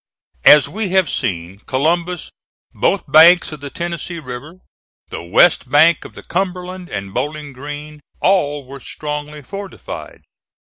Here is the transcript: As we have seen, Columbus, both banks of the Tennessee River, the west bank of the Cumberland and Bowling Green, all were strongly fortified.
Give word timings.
As 0.45 0.67
we 0.67 0.89
have 0.97 1.11
seen, 1.11 1.59
Columbus, 1.67 2.31
both 2.73 3.03
banks 3.07 3.51
of 3.51 3.59
the 3.59 3.69
Tennessee 3.69 4.17
River, 4.17 4.53
the 5.11 5.21
west 5.21 5.69
bank 5.69 6.05
of 6.05 6.15
the 6.15 6.23
Cumberland 6.23 6.89
and 6.89 7.13
Bowling 7.13 7.53
Green, 7.53 7.99
all 8.19 8.65
were 8.65 8.79
strongly 8.79 9.43
fortified. 9.43 10.23